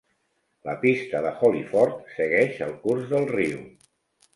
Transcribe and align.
La 0.69 0.75
pista 0.85 1.21
de 1.27 1.35
Hollyford 1.43 2.03
segueix 2.17 2.61
el 2.71 2.77
curs 2.87 3.09
del 3.17 3.33
riu. 3.39 3.67